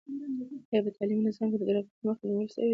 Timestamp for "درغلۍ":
1.67-1.83